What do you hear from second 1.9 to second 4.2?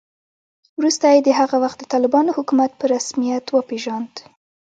طالبانو حکومت په رسمیت وپېژاند